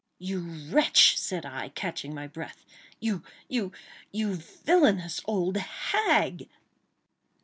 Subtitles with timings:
[0.17, 0.39] "You
[0.71, 6.49] wretch!" said I, catching my breath—"you—you—you villainous old hag!"